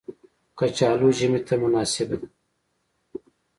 کچالو 0.57 1.09
ژمي 1.17 1.39
ته 1.47 1.53
مناسبه 1.63 2.15
ده 2.21 2.27